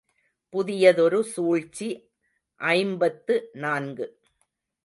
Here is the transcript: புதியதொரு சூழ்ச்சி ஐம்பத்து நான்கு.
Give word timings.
புதியதொரு 0.53 1.19
சூழ்ச்சி 1.23 1.89
ஐம்பத்து 2.61 3.49
நான்கு. 3.53 4.07